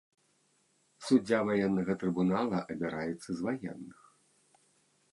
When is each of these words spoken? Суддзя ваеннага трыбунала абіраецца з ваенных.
Суддзя 1.09 1.39
ваеннага 1.51 1.93
трыбунала 2.05 2.57
абіраецца 2.77 3.25
з 3.33 3.39
ваенных. 3.49 3.99